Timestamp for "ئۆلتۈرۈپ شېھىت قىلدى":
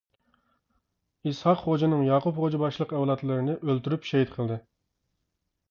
3.61-4.61